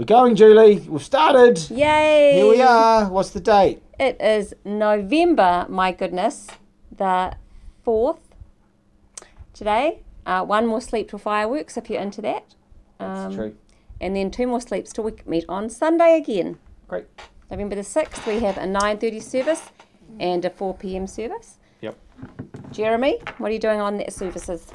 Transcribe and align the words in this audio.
We're 0.00 0.06
going, 0.06 0.34
Julie. 0.34 0.78
We've 0.88 1.04
started. 1.04 1.58
Yay! 1.68 2.32
Here 2.36 2.48
we 2.48 2.62
are. 2.62 3.10
What's 3.10 3.28
the 3.32 3.38
date? 3.40 3.82
It 3.98 4.18
is 4.18 4.54
November, 4.64 5.66
my 5.68 5.92
goodness, 5.92 6.46
the 6.90 7.34
4th 7.86 8.20
today. 9.52 10.00
Uh, 10.24 10.42
one 10.42 10.66
more 10.66 10.80
sleep 10.80 11.10
till 11.10 11.18
fireworks 11.18 11.76
if 11.76 11.90
you're 11.90 12.00
into 12.00 12.22
that. 12.22 12.54
That's 12.96 13.20
Um, 13.26 13.34
true. 13.34 13.54
And 14.00 14.16
then 14.16 14.30
two 14.30 14.46
more 14.46 14.62
sleeps 14.62 14.90
till 14.90 15.04
we 15.04 15.12
meet 15.26 15.44
on 15.50 15.68
Sunday 15.68 16.16
again. 16.16 16.58
Great. 16.88 17.04
November 17.50 17.74
the 17.74 17.82
6th, 17.82 18.26
we 18.26 18.38
have 18.40 18.56
a 18.56 18.64
9.30 18.66 19.20
service 19.22 19.68
and 20.18 20.42
a 20.46 20.48
4pm 20.48 21.10
service. 21.10 21.58
Yep. 21.82 21.98
Jeremy, 22.70 23.18
what 23.36 23.50
are 23.50 23.52
you 23.52 23.60
doing 23.60 23.82
on 23.82 23.98
that 23.98 24.14
services? 24.14 24.72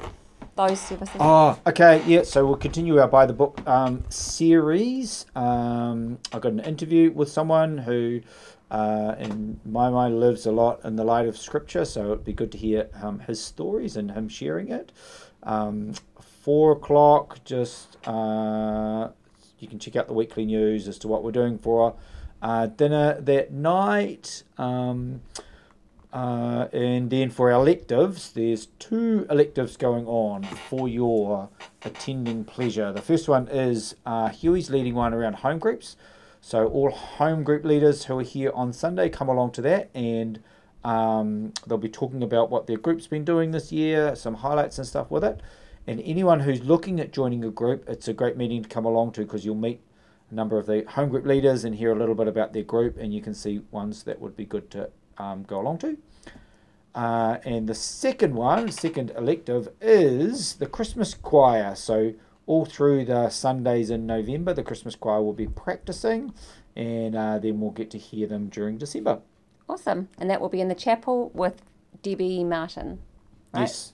Those 0.56 0.80
services? 0.80 1.16
Oh, 1.20 1.58
okay. 1.66 2.02
Yeah. 2.06 2.22
So 2.22 2.46
we'll 2.46 2.56
continue 2.56 2.98
our 2.98 3.08
by 3.08 3.26
the 3.26 3.34
book 3.34 3.60
um, 3.66 4.04
series. 4.08 5.26
Um, 5.36 6.18
I 6.32 6.38
got 6.38 6.52
an 6.52 6.60
interview 6.60 7.10
with 7.10 7.28
someone 7.28 7.76
who, 7.76 8.22
uh, 8.70 9.16
in 9.18 9.60
my 9.66 9.90
mind, 9.90 10.18
lives 10.18 10.46
a 10.46 10.52
lot 10.52 10.82
in 10.82 10.96
the 10.96 11.04
light 11.04 11.28
of 11.28 11.36
Scripture. 11.36 11.84
So 11.84 12.06
it'd 12.06 12.24
be 12.24 12.32
good 12.32 12.50
to 12.52 12.58
hear 12.58 12.88
um, 13.02 13.18
his 13.18 13.38
stories 13.44 13.98
and 13.98 14.12
him 14.12 14.30
sharing 14.30 14.70
it. 14.70 14.92
Um, 15.42 15.92
four 16.22 16.72
o'clock. 16.72 17.44
Just 17.44 17.98
uh, 18.06 19.10
you 19.58 19.68
can 19.68 19.78
check 19.78 19.94
out 19.94 20.06
the 20.06 20.14
weekly 20.14 20.46
news 20.46 20.88
as 20.88 20.96
to 21.00 21.08
what 21.08 21.22
we're 21.22 21.32
doing 21.32 21.58
for 21.58 21.96
uh, 22.40 22.64
dinner 22.64 23.20
that 23.20 23.52
night. 23.52 24.42
Uh, 26.16 26.66
and 26.72 27.10
then 27.10 27.28
for 27.28 27.52
our 27.52 27.60
electives, 27.60 28.32
there's 28.32 28.68
two 28.78 29.26
electives 29.28 29.76
going 29.76 30.06
on 30.06 30.42
for 30.42 30.88
your 30.88 31.50
attending 31.82 32.42
pleasure. 32.42 32.90
The 32.90 33.02
first 33.02 33.28
one 33.28 33.48
is 33.48 33.96
uh, 34.06 34.30
Huey's 34.30 34.70
leading 34.70 34.94
one 34.94 35.12
around 35.12 35.34
home 35.34 35.58
groups. 35.58 35.94
So 36.40 36.68
all 36.68 36.90
home 36.90 37.44
group 37.44 37.66
leaders 37.66 38.06
who 38.06 38.18
are 38.18 38.22
here 38.22 38.50
on 38.54 38.72
Sunday 38.72 39.10
come 39.10 39.28
along 39.28 39.50
to 39.52 39.60
that, 39.62 39.90
and 39.92 40.42
um, 40.84 41.52
they'll 41.66 41.76
be 41.76 41.90
talking 41.90 42.22
about 42.22 42.48
what 42.48 42.66
their 42.66 42.78
group's 42.78 43.06
been 43.06 43.26
doing 43.26 43.50
this 43.50 43.70
year, 43.70 44.16
some 44.16 44.36
highlights 44.36 44.78
and 44.78 44.86
stuff 44.86 45.10
with 45.10 45.22
it. 45.22 45.42
And 45.86 46.00
anyone 46.00 46.40
who's 46.40 46.62
looking 46.62 46.98
at 46.98 47.12
joining 47.12 47.44
a 47.44 47.50
group, 47.50 47.86
it's 47.90 48.08
a 48.08 48.14
great 48.14 48.38
meeting 48.38 48.62
to 48.62 48.68
come 48.70 48.86
along 48.86 49.12
to 49.12 49.20
because 49.20 49.44
you'll 49.44 49.54
meet 49.54 49.82
a 50.30 50.34
number 50.34 50.56
of 50.56 50.64
the 50.64 50.86
home 50.88 51.10
group 51.10 51.26
leaders 51.26 51.62
and 51.62 51.74
hear 51.74 51.92
a 51.92 51.98
little 51.98 52.14
bit 52.14 52.26
about 52.26 52.54
their 52.54 52.62
group, 52.62 52.96
and 52.96 53.12
you 53.12 53.20
can 53.20 53.34
see 53.34 53.60
ones 53.70 54.04
that 54.04 54.18
would 54.18 54.34
be 54.34 54.46
good 54.46 54.70
to 54.70 54.88
um, 55.18 55.42
go 55.44 55.60
along 55.60 55.78
to. 55.78 55.96
Uh, 56.94 57.38
and 57.44 57.68
the 57.68 57.74
second 57.74 58.34
one, 58.34 58.72
second 58.72 59.12
elective, 59.16 59.68
is 59.80 60.54
the 60.54 60.66
Christmas 60.66 61.12
choir. 61.12 61.74
So 61.74 62.14
all 62.46 62.64
through 62.64 63.04
the 63.04 63.28
Sundays 63.28 63.90
in 63.90 64.06
November, 64.06 64.54
the 64.54 64.62
Christmas 64.62 64.94
choir 64.96 65.22
will 65.22 65.34
be 65.34 65.46
practicing, 65.46 66.32
and 66.74 67.14
uh, 67.14 67.38
then 67.38 67.60
we'll 67.60 67.72
get 67.72 67.90
to 67.90 67.98
hear 67.98 68.26
them 68.26 68.48
during 68.48 68.78
December. 68.78 69.20
Awesome. 69.68 70.08
And 70.18 70.30
that 70.30 70.40
will 70.40 70.48
be 70.48 70.60
in 70.60 70.68
the 70.68 70.74
chapel 70.74 71.30
with 71.34 71.60
Debbie 72.02 72.44
Martin. 72.44 73.00
Right? 73.52 73.62
Yes. 73.62 73.92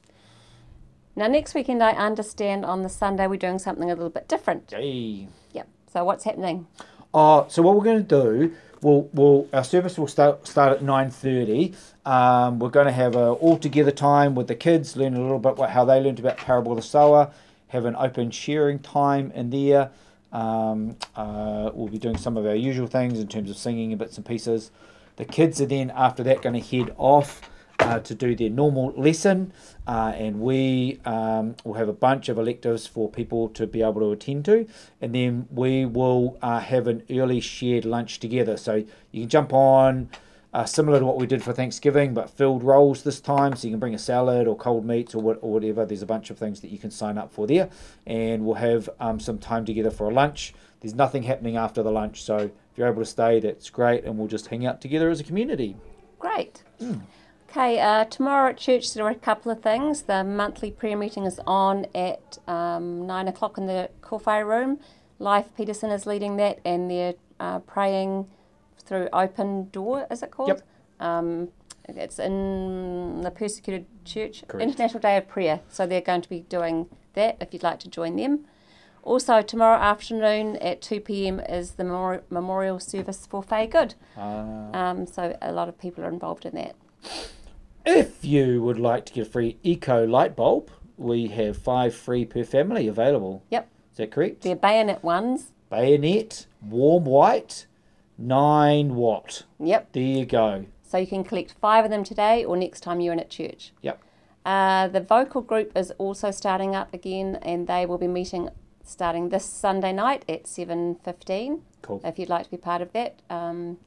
Now, 1.16 1.26
next 1.26 1.54
weekend, 1.54 1.82
I 1.82 1.92
understand 1.92 2.64
on 2.64 2.82
the 2.82 2.88
Sunday 2.88 3.26
we're 3.26 3.36
doing 3.36 3.58
something 3.58 3.90
a 3.90 3.94
little 3.94 4.10
bit 4.10 4.28
different. 4.28 4.72
Yay. 4.72 5.28
Yep. 5.52 5.68
So, 5.92 6.04
what's 6.04 6.24
happening? 6.24 6.66
So 7.48 7.62
what 7.62 7.76
we're 7.76 7.84
going 7.84 8.06
to 8.06 8.22
do, 8.22 8.54
we'll, 8.80 9.08
we'll 9.12 9.48
our 9.52 9.64
service 9.64 9.98
will 9.98 10.08
start 10.08 10.46
start 10.46 10.72
at 10.72 10.82
nine 10.82 11.10
thirty. 11.10 11.74
Um, 12.06 12.58
we're 12.58 12.70
going 12.70 12.86
to 12.86 12.92
have 12.92 13.14
a 13.14 13.30
all 13.32 13.58
together 13.58 13.90
time 13.90 14.34
with 14.34 14.48
the 14.48 14.54
kids, 14.54 14.96
learn 14.96 15.14
a 15.14 15.20
little 15.20 15.38
bit 15.38 15.56
what 15.56 15.70
how 15.70 15.84
they 15.84 16.00
learned 16.00 16.18
about 16.18 16.38
parable 16.38 16.72
of 16.72 16.76
the 16.76 16.82
sower, 16.82 17.30
have 17.68 17.84
an 17.84 17.94
open 17.96 18.30
sharing 18.30 18.78
time 18.78 19.30
in 19.34 19.50
there. 19.50 19.90
Um, 20.32 20.96
uh, 21.14 21.70
we'll 21.74 21.88
be 21.88 21.98
doing 21.98 22.16
some 22.16 22.38
of 22.38 22.46
our 22.46 22.54
usual 22.54 22.86
things 22.86 23.20
in 23.20 23.28
terms 23.28 23.50
of 23.50 23.58
singing 23.58 23.92
and 23.92 23.98
bits 23.98 24.16
and 24.16 24.24
pieces. 24.24 24.70
The 25.16 25.26
kids 25.26 25.60
are 25.60 25.66
then 25.66 25.90
after 25.90 26.22
that 26.22 26.40
going 26.40 26.60
to 26.60 26.76
head 26.76 26.94
off 26.96 27.42
uh, 27.82 27.98
to 28.00 28.14
do 28.14 28.34
their 28.34 28.50
normal 28.50 28.92
lesson, 28.96 29.52
uh, 29.86 30.12
and 30.16 30.40
we 30.40 31.00
um, 31.04 31.54
will 31.64 31.74
have 31.74 31.88
a 31.88 31.92
bunch 31.92 32.28
of 32.28 32.38
electives 32.38 32.86
for 32.86 33.10
people 33.10 33.48
to 33.50 33.66
be 33.66 33.82
able 33.82 34.00
to 34.00 34.12
attend 34.12 34.44
to, 34.46 34.66
and 35.00 35.14
then 35.14 35.46
we 35.50 35.84
will 35.84 36.38
uh, 36.42 36.60
have 36.60 36.86
an 36.86 37.02
early 37.10 37.40
shared 37.40 37.84
lunch 37.84 38.20
together. 38.20 38.56
So 38.56 38.84
you 39.10 39.22
can 39.22 39.28
jump 39.28 39.52
on. 39.52 40.08
Uh, 40.54 40.66
similar 40.66 40.98
to 40.98 41.06
what 41.06 41.16
we 41.16 41.26
did 41.26 41.42
for 41.42 41.54
Thanksgiving, 41.54 42.12
but 42.12 42.28
filled 42.28 42.62
rolls 42.62 43.04
this 43.04 43.20
time. 43.20 43.56
So 43.56 43.66
you 43.66 43.72
can 43.72 43.80
bring 43.80 43.94
a 43.94 43.98
salad 43.98 44.46
or 44.46 44.54
cold 44.54 44.84
meats 44.84 45.14
or, 45.14 45.22
what, 45.22 45.38
or 45.40 45.50
whatever. 45.54 45.86
There's 45.86 46.02
a 46.02 46.06
bunch 46.06 46.28
of 46.28 46.36
things 46.36 46.60
that 46.60 46.70
you 46.70 46.78
can 46.78 46.90
sign 46.90 47.16
up 47.16 47.32
for 47.32 47.46
there, 47.46 47.70
and 48.06 48.44
we'll 48.44 48.56
have 48.56 48.90
um, 49.00 49.18
some 49.18 49.38
time 49.38 49.64
together 49.64 49.90
for 49.90 50.10
a 50.10 50.12
lunch. 50.12 50.52
There's 50.80 50.94
nothing 50.94 51.22
happening 51.22 51.56
after 51.56 51.82
the 51.82 51.90
lunch, 51.90 52.22
so 52.22 52.36
if 52.36 52.50
you're 52.76 52.86
able 52.86 53.00
to 53.00 53.06
stay, 53.06 53.40
that's 53.40 53.70
great, 53.70 54.04
and 54.04 54.18
we'll 54.18 54.28
just 54.28 54.48
hang 54.48 54.66
out 54.66 54.82
together 54.82 55.08
as 55.08 55.20
a 55.20 55.24
community. 55.24 55.74
Great. 56.18 56.62
Okay, 57.52 57.78
uh, 57.80 58.06
tomorrow 58.06 58.48
at 58.48 58.56
church 58.56 58.94
there 58.94 59.04
are 59.04 59.10
a 59.10 59.14
couple 59.14 59.52
of 59.52 59.60
things. 59.60 60.04
The 60.04 60.24
monthly 60.24 60.70
prayer 60.70 60.96
meeting 60.96 61.24
is 61.24 61.38
on 61.46 61.84
at 61.94 62.38
um, 62.48 63.06
nine 63.06 63.28
o'clock 63.28 63.58
in 63.58 63.66
the 63.66 63.90
Corfire 64.00 64.46
room. 64.46 64.78
Life 65.18 65.54
Peterson 65.54 65.90
is 65.90 66.06
leading 66.06 66.38
that, 66.38 66.60
and 66.64 66.90
they're 66.90 67.12
uh, 67.38 67.58
praying 67.58 68.26
through 68.78 69.10
Open 69.12 69.68
Door, 69.68 70.06
is 70.10 70.22
it 70.22 70.30
called? 70.30 70.48
Yep. 70.48 70.62
Um, 71.00 71.48
it's 71.90 72.18
in 72.18 73.20
the 73.20 73.30
Persecuted 73.30 73.84
Church, 74.06 74.44
Correct. 74.48 74.66
International 74.70 75.00
Day 75.00 75.18
of 75.18 75.28
Prayer. 75.28 75.60
So 75.68 75.86
they're 75.86 76.00
going 76.00 76.22
to 76.22 76.30
be 76.30 76.40
doing 76.40 76.86
that 77.12 77.36
if 77.38 77.52
you'd 77.52 77.62
like 77.62 77.80
to 77.80 77.88
join 77.90 78.16
them. 78.16 78.46
Also, 79.02 79.42
tomorrow 79.42 79.78
afternoon 79.78 80.56
at 80.56 80.80
2 80.80 81.00
pm 81.00 81.38
is 81.40 81.72
the 81.72 81.82
memori- 81.82 82.22
memorial 82.30 82.80
service 82.80 83.26
for 83.26 83.42
Faye 83.42 83.66
Good. 83.66 83.94
Uh, 84.16 84.70
Um, 84.72 85.06
so 85.06 85.36
a 85.42 85.52
lot 85.52 85.68
of 85.68 85.78
people 85.78 86.02
are 86.02 86.08
involved 86.08 86.46
in 86.46 86.54
that. 86.54 86.76
If 87.84 88.24
you 88.24 88.62
would 88.62 88.78
like 88.78 89.06
to 89.06 89.12
get 89.12 89.26
a 89.26 89.30
free 89.30 89.58
eco 89.62 90.04
light 90.06 90.36
bulb, 90.36 90.70
we 90.96 91.28
have 91.28 91.56
five 91.56 91.94
free 91.94 92.24
per 92.24 92.44
family 92.44 92.88
available. 92.88 93.42
Yep. 93.50 93.68
Is 93.92 93.96
that 93.98 94.10
correct? 94.10 94.42
They're 94.42 94.56
bayonet 94.56 95.02
ones. 95.02 95.52
Bayonet, 95.70 96.46
warm 96.60 97.04
white, 97.04 97.66
9 98.18 98.94
watt. 98.94 99.44
Yep. 99.58 99.92
There 99.92 100.02
you 100.02 100.26
go. 100.26 100.66
So 100.82 100.98
you 100.98 101.06
can 101.06 101.24
collect 101.24 101.54
five 101.60 101.84
of 101.84 101.90
them 101.90 102.04
today 102.04 102.44
or 102.44 102.56
next 102.56 102.80
time 102.80 103.00
you're 103.00 103.12
in 103.12 103.20
at 103.20 103.30
church. 103.30 103.72
Yep. 103.80 104.02
Uh, 104.44 104.88
the 104.88 105.00
vocal 105.00 105.40
group 105.40 105.72
is 105.76 105.90
also 105.98 106.30
starting 106.30 106.74
up 106.74 106.92
again, 106.92 107.36
and 107.42 107.66
they 107.66 107.86
will 107.86 107.98
be 107.98 108.08
meeting 108.08 108.48
starting 108.84 109.28
this 109.28 109.44
Sunday 109.44 109.92
night 109.92 110.24
at 110.28 110.46
seven 110.46 110.96
fifteen. 110.96 111.62
Cool. 111.80 112.00
If 112.04 112.18
you'd 112.18 112.28
like 112.28 112.46
to 112.46 112.50
be 112.50 112.56
part 112.56 112.82
of 112.82 112.92
that, 112.92 113.20
um, 113.30 113.78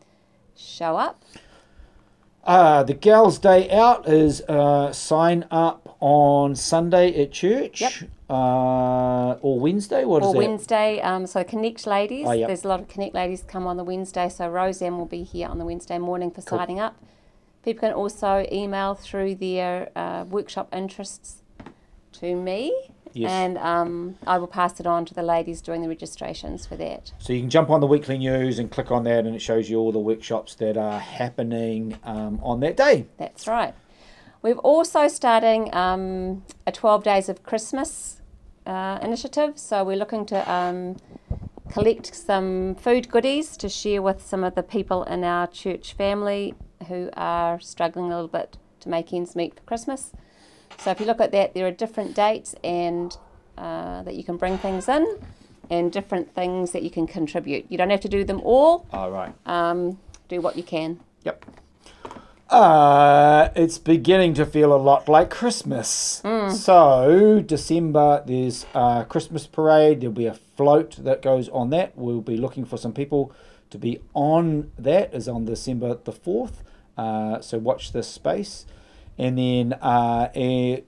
show 0.55 0.95
up. 0.95 1.23
Uh, 2.45 2.83
the 2.83 2.93
Gals' 2.93 3.39
Day 3.39 3.69
Out 3.71 4.07
is 4.07 4.41
uh, 4.41 4.91
sign 4.93 5.45
up 5.49 5.97
on 5.99 6.55
Sunday 6.55 7.23
at 7.23 7.31
church. 7.31 7.81
Yep. 7.81 7.93
Uh, 8.29 9.33
or 9.41 9.59
Wednesday. 9.59 10.05
What 10.05 10.21
is 10.21 10.27
it? 10.27 10.29
or 10.29 10.33
that? 10.33 10.47
Wednesday. 10.47 11.01
Um, 11.01 11.25
so 11.25 11.43
Connect 11.43 11.87
ladies. 11.87 12.27
Oh, 12.27 12.31
yep. 12.33 12.47
There's 12.47 12.63
a 12.63 12.67
lot 12.67 12.79
of 12.81 12.87
Connect 12.87 13.15
ladies 13.15 13.43
come 13.47 13.65
on 13.65 13.77
the 13.77 13.83
Wednesday. 13.83 14.29
So 14.29 14.47
Roseanne 14.47 14.97
will 14.97 15.05
be 15.05 15.23
here 15.23 15.47
on 15.47 15.57
the 15.57 15.65
Wednesday 15.65 15.97
morning 15.97 16.29
for 16.29 16.41
Cool. 16.41 16.59
signing 16.59 16.79
up. 16.79 16.95
People 17.63 17.81
can 17.81 17.93
also 17.93 18.45
email 18.51 18.93
through 18.93 19.35
their 19.35 19.89
uh, 19.95 20.25
workshop 20.27 20.69
interests 20.71 21.41
to 22.13 22.35
me, 22.35 22.71
Yes. 23.15 23.31
and 23.31 23.57
um, 23.57 24.17
I 24.27 24.37
will 24.37 24.47
pass 24.47 24.79
it 24.79 24.85
on 24.85 25.05
to 25.05 25.13
the 25.13 25.23
ladies 25.23 25.61
doing 25.61 25.81
the 25.81 25.87
registrations 25.87 26.65
for 26.65 26.75
that. 26.75 27.13
So 27.19 27.31
you 27.31 27.39
can 27.39 27.49
jump 27.49 27.69
on 27.69 27.79
the 27.79 27.87
weekly 27.87 28.17
news 28.17 28.59
and 28.59 28.69
click 28.69 28.91
on 28.91 29.05
that, 29.05 29.25
and 29.25 29.33
it 29.35 29.39
shows 29.41 29.69
you 29.69 29.79
all 29.79 29.91
the 29.91 29.99
workshops 29.99 30.55
that 30.55 30.75
are 30.75 30.99
happening 30.99 31.97
um, 32.03 32.39
on 32.43 32.59
that 32.59 32.75
day. 32.75 33.05
That's 33.17 33.47
right. 33.47 33.73
We've 34.41 34.59
also 34.59 35.07
starting 35.07 35.73
um, 35.73 36.43
a 36.67 36.71
12 36.71 37.03
Days 37.03 37.29
of 37.29 37.41
Christmas 37.41 38.21
uh, 38.65 38.99
initiative. 39.01 39.57
So 39.57 39.83
we're 39.83 39.95
looking 39.95 40.25
to 40.27 40.51
um, 40.51 40.97
collect 41.71 42.13
some 42.13 42.75
food 42.75 43.09
goodies 43.09 43.57
to 43.57 43.69
share 43.69 44.01
with 44.01 44.25
some 44.25 44.43
of 44.43 44.55
the 44.55 44.63
people 44.63 45.03
in 45.05 45.23
our 45.23 45.47
church 45.47 45.93
family 45.93 46.53
who 46.87 47.09
are 47.13 47.59
struggling 47.59 48.11
a 48.11 48.15
little 48.15 48.27
bit 48.27 48.57
to 48.81 48.89
make 48.89 49.13
ends 49.13 49.35
meet 49.35 49.55
for 49.55 49.61
Christmas. 49.61 50.11
So 50.79 50.91
if 50.91 50.99
you 50.99 51.05
look 51.05 51.21
at 51.21 51.31
that, 51.31 51.53
there 51.53 51.65
are 51.67 51.71
different 51.71 52.15
dates 52.15 52.55
and 52.63 53.15
uh, 53.57 54.03
that 54.03 54.15
you 54.15 54.23
can 54.23 54.37
bring 54.37 54.57
things 54.57 54.89
in, 54.89 55.17
and 55.69 55.91
different 55.91 56.33
things 56.35 56.71
that 56.71 56.83
you 56.83 56.89
can 56.89 57.07
contribute. 57.07 57.65
You 57.69 57.77
don't 57.77 57.89
have 57.89 58.01
to 58.01 58.09
do 58.09 58.23
them 58.23 58.41
all. 58.41 58.85
All 58.91 59.11
right. 59.11 59.33
Um, 59.45 59.99
do 60.27 60.41
what 60.41 60.55
you 60.57 60.63
can. 60.63 60.99
Yep. 61.23 61.45
Uh, 62.49 63.49
it's 63.55 63.79
beginning 63.79 64.33
to 64.35 64.45
feel 64.45 64.73
a 64.73 64.77
lot 64.77 65.09
like 65.09 65.29
Christmas. 65.31 66.21
So, 66.51 67.41
December, 67.45 68.23
there's 68.25 68.67
a 68.75 69.05
Christmas 69.09 69.47
parade. 69.47 70.01
There'll 70.01 70.13
be 70.13 70.27
a 70.27 70.33
float 70.33 70.97
that 71.03 71.21
goes 71.21 71.49
on 71.49 71.71
that. 71.71 71.97
We'll 71.97 72.21
be 72.21 72.37
looking 72.37 72.65
for 72.65 72.77
some 72.77 72.93
people 72.93 73.33
to 73.71 73.79
be 73.79 73.99
on 74.13 74.71
that, 74.77 75.13
is 75.13 75.27
on 75.27 75.45
December 75.45 75.97
the 76.03 76.11
4th. 76.11 76.57
Uh, 76.95 77.41
so, 77.41 77.57
watch 77.57 77.93
this 77.93 78.07
space. 78.07 78.65
And 79.17 79.37
then 79.37 79.73
uh, 79.73 80.29
it, 80.33 80.87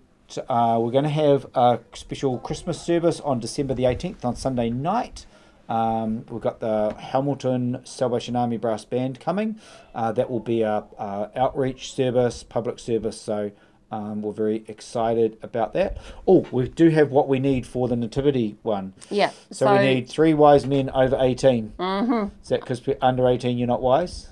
uh, 0.49 0.77
we're 0.81 0.91
going 0.91 1.03
to 1.03 1.09
have 1.09 1.47
a 1.55 1.79
special 1.93 2.37
Christmas 2.39 2.81
service 2.81 3.19
on 3.21 3.39
December 3.39 3.73
the 3.73 3.83
18th 3.83 4.25
on 4.25 4.35
Sunday 4.35 4.69
night. 4.69 5.25
Um, 5.69 6.25
we've 6.29 6.41
got 6.41 6.59
the 6.59 6.93
Hamilton 6.97 7.81
Salvation 7.83 8.35
Army 8.35 8.57
Brass 8.57 8.85
Band 8.85 9.19
coming. 9.19 9.59
Uh, 9.93 10.11
that 10.13 10.29
will 10.29 10.39
be 10.39 10.61
a, 10.61 10.85
a 10.97 11.31
outreach 11.35 11.93
service, 11.93 12.43
public 12.43 12.79
service. 12.79 13.19
So 13.19 13.51
um, 13.91 14.21
we're 14.21 14.33
very 14.33 14.63
excited 14.67 15.37
about 15.41 15.73
that. 15.73 15.97
Oh, 16.27 16.45
we 16.51 16.67
do 16.67 16.89
have 16.89 17.11
what 17.11 17.27
we 17.27 17.39
need 17.39 17.65
for 17.65 17.87
the 17.87 17.95
nativity 17.95 18.57
one. 18.63 18.93
Yeah. 19.09 19.31
So, 19.51 19.71
we 19.71 19.79
need 19.79 20.09
three 20.09 20.33
wise 20.33 20.65
men 20.65 20.89
over 20.89 21.17
18. 21.19 21.73
Mm-hmm. 21.77 22.41
Is 22.41 22.49
that 22.49 22.61
because 22.61 22.81
under 23.01 23.27
18 23.27 23.57
you're 23.57 23.67
not 23.67 23.81
wise? 23.81 24.29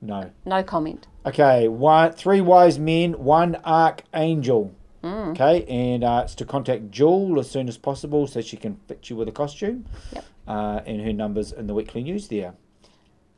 No. 0.00 0.30
no 0.44 0.62
comment. 0.62 1.06
Okay, 1.28 1.68
one, 1.68 2.12
three 2.12 2.40
wise 2.40 2.78
men, 2.78 3.12
one 3.12 3.56
archangel. 3.64 4.74
Okay, 5.04 5.64
and 5.64 6.02
uh, 6.02 6.22
it's 6.24 6.34
to 6.36 6.44
contact 6.44 6.90
Jewel 6.90 7.38
as 7.38 7.50
soon 7.50 7.68
as 7.68 7.76
possible 7.76 8.26
so 8.26 8.40
she 8.40 8.56
can 8.56 8.80
fit 8.88 9.08
you 9.10 9.16
with 9.16 9.28
a 9.28 9.32
costume. 9.32 9.84
Yep. 10.12 10.24
Uh, 10.46 10.80
and 10.86 11.02
her 11.02 11.12
numbers 11.12 11.52
in 11.52 11.66
the 11.66 11.74
weekly 11.74 12.02
news 12.02 12.28
there. 12.28 12.54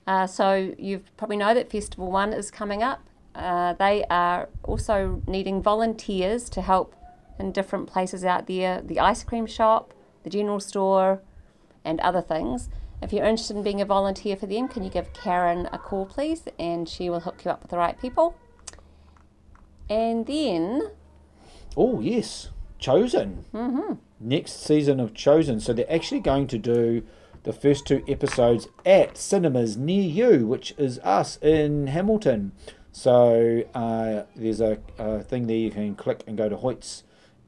Uh, 0.07 0.27
so 0.27 0.73
you 0.79 1.03
probably 1.17 1.37
know 1.37 1.53
that 1.53 1.71
Festival 1.71 2.11
One 2.11 2.33
is 2.33 2.51
coming 2.51 2.83
up. 2.83 3.01
Uh, 3.35 3.73
they 3.75 4.05
are 4.09 4.49
also 4.63 5.23
needing 5.27 5.61
volunteers 5.61 6.49
to 6.51 6.63
help 6.63 6.95
in 7.39 7.53
different 7.53 7.89
places 7.89 8.25
out 8.25 8.47
there, 8.47 8.81
the 8.83 9.01
ice 9.01 9.25
cream 9.25 9.47
shop, 9.47 9.95
the 10.23 10.31
general 10.31 10.61
store, 10.61 11.21
and 11.85 12.01
other 12.01 12.21
things. 12.21 12.69
If 13.03 13.13
you're 13.13 13.25
interested 13.25 13.57
in 13.57 13.63
being 13.63 13.81
a 13.81 13.85
volunteer 13.87 14.37
for 14.37 14.47
them, 14.47 14.69
can 14.69 14.85
you 14.85 14.91
give 14.91 15.13
Karen 15.13 15.69
a 15.73 15.79
call, 15.79 16.07
please? 16.07 16.43
And 16.59 16.89
she 16.89 17.09
will 17.09 17.21
hook 17.21 17.45
you 17.45 17.51
up 17.51 17.63
with 17.63 17.71
the 17.71 17.79
right 17.79 17.99
people. 17.99 18.37
And 19.89 20.27
then, 20.27 20.91
Oh, 21.77 22.01
yes, 22.01 22.51
Chosen. 22.79 23.45
Mm-hmm. 23.55 23.95
Next 24.21 24.65
season 24.65 25.01
of 25.01 25.15
Chosen. 25.15 25.61
So 25.61 25.73
they're 25.73 25.93
actually 25.93 26.21
going 26.21 26.47
to 26.49 26.59
do 26.59 27.03
the 27.43 27.53
first 27.53 27.87
two 27.87 28.05
episodes 28.07 28.69
at 28.85 29.17
cinemas 29.17 29.77
near 29.77 30.03
you, 30.03 30.47
which 30.47 30.75
is 30.77 30.99
us 31.01 31.39
in 31.43 31.87
Hamilton. 31.89 32.53
So 32.93 33.65
uh, 33.75 34.25
there's 34.37 34.61
a, 34.61 34.79
a 34.99 35.23
thing 35.23 35.47
there 35.47 35.57
you 35.57 35.71
can 35.71 35.95
click 35.95 36.23
and 36.27 36.37
go 36.37 36.49
to 36.49 36.57
Hoyts. 36.57 37.03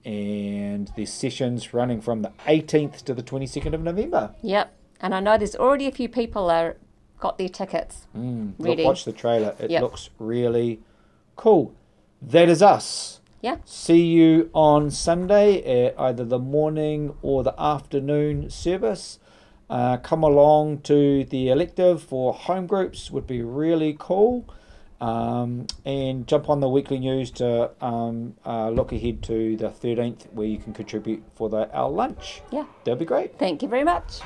And 0.05 0.91
there's 0.97 1.13
sessions 1.13 1.73
running 1.75 2.01
from 2.01 2.23
the 2.23 2.33
18th 2.47 3.03
to 3.05 3.15
the 3.15 3.23
22nd 3.23 3.75
of 3.75 3.83
November. 3.83 4.35
yep. 4.43 4.75
And 5.03 5.15
I 5.15 5.21
know 5.21 5.37
there's 5.37 5.57
already 5.57 5.89
a 5.89 5.93
few 5.93 6.09
people 6.09 6.49
are 6.51 6.77
got 7.19 7.39
their 7.39 7.49
tickets 7.49 8.07
Look, 8.15 8.55
ready. 8.59 8.85
watch 8.85 9.05
the 9.05 9.13
trailer. 9.13 9.55
It 9.61 9.71
Yep. 9.71 9.83
looks 9.83 10.11
really 10.19 10.81
cool. 11.37 11.73
That 12.21 12.49
is 12.49 12.63
us. 12.63 13.21
Yeah. 13.41 13.57
See 13.65 14.05
you 14.07 14.51
on 14.53 14.91
Sunday 14.91 15.63
at 15.87 15.99
either 16.01 16.25
the 16.25 16.39
morning 16.39 17.15
or 17.23 17.43
the 17.43 17.55
afternoon 17.61 18.49
service. 18.51 19.19
Uh, 19.69 19.97
come 19.97 20.23
along 20.23 20.79
to 20.79 21.25
the 21.25 21.49
elective 21.49 22.03
for 22.03 22.33
home 22.35 22.67
groups 22.67 23.11
would 23.11 23.27
be 23.27 23.43
really 23.43 23.97
cool. 23.99 24.45
Um, 25.01 25.67
and 25.85 26.29
jump 26.29 26.49
on 26.49 26.61
the 26.61 26.69
weekly 26.69 27.01
news 27.01 27.33
to 27.33 27.71
um, 27.85 28.35
uh, 28.47 28.69
look 28.71 28.93
ahead 28.93 29.21
to 29.25 29.57
the 29.57 29.69
13th 29.71 30.33
where 30.33 30.47
you 30.47 30.59
can 30.59 30.73
contribute 30.73 31.25
for 31.35 31.49
the 31.49 31.69
our 31.75 31.91
lunch. 31.91 32.41
Yeah. 32.53 32.67
That'd 32.85 33.01
be 33.01 33.05
great. 33.05 33.37
Thank 33.39 33.63
you 33.63 33.69
very 33.69 33.83
much. 33.83 34.21